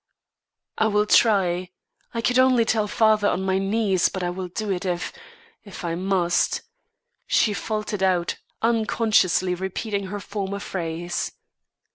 "I 0.79 0.87
will 0.87 1.05
try. 1.05 1.69
I 2.11 2.21
could 2.21 2.39
only 2.39 2.65
tell 2.65 2.87
father 2.87 3.27
on 3.27 3.43
my 3.43 3.59
knees, 3.59 4.09
but 4.09 4.23
I 4.23 4.31
will 4.31 4.47
do 4.47 4.71
it 4.71 4.83
if 4.83 5.13
if 5.63 5.85
I 5.85 5.93
must," 5.93 6.63
she 7.27 7.53
faltered 7.53 8.01
out, 8.01 8.37
unconsciously 8.63 9.53
repeating 9.53 10.07
her 10.07 10.19
former 10.19 10.57
phrase. 10.59 11.33